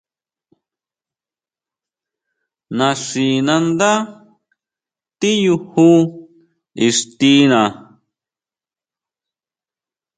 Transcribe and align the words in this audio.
Naxinándá 2.77 3.91
tiyuju 5.19 5.91
ixtiná. 6.87 7.61